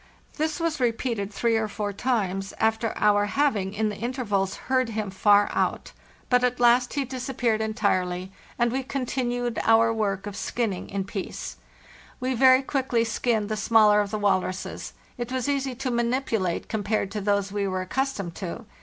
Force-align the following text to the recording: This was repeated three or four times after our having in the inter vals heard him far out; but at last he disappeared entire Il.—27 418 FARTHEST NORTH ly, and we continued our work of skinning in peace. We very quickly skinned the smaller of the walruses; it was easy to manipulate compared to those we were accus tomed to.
This 0.37 0.59
was 0.59 0.79
repeated 0.79 1.31
three 1.31 1.57
or 1.57 1.67
four 1.67 1.93
times 1.93 2.55
after 2.59 2.91
our 2.95 3.25
having 3.27 3.71
in 3.75 3.89
the 3.89 4.03
inter 4.03 4.23
vals 4.25 4.55
heard 4.55 4.89
him 4.89 5.11
far 5.11 5.47
out; 5.53 5.91
but 6.27 6.43
at 6.43 6.59
last 6.59 6.95
he 6.95 7.05
disappeared 7.05 7.61
entire 7.61 8.01
Il.—27 8.01 8.29
418 8.31 8.31
FARTHEST 8.31 8.35
NORTH 8.41 8.57
ly, 8.57 8.65
and 8.65 8.71
we 8.71 8.83
continued 8.83 9.59
our 9.63 9.93
work 9.93 10.25
of 10.25 10.35
skinning 10.35 10.89
in 10.89 11.03
peace. 11.03 11.57
We 12.19 12.33
very 12.33 12.63
quickly 12.63 13.03
skinned 13.03 13.47
the 13.49 13.55
smaller 13.55 14.01
of 14.01 14.09
the 14.09 14.17
walruses; 14.17 14.93
it 15.19 15.31
was 15.31 15.47
easy 15.47 15.75
to 15.75 15.91
manipulate 15.91 16.67
compared 16.67 17.11
to 17.11 17.21
those 17.21 17.51
we 17.51 17.67
were 17.67 17.85
accus 17.85 18.15
tomed 18.17 18.33
to. 18.37 18.65